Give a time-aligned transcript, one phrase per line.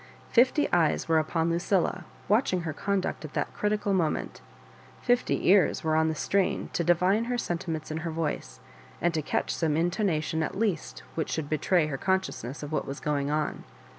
[0.31, 4.41] Fifty eyes were upon Lucilla watching her conduct at that critical moment—
[5.07, 8.59] ^fifty ears were on the strain to divine her sentiments in her voice,
[8.99, 12.99] and to catch some intonation at least which should betray her consciousness of what was
[12.99, 13.63] going on.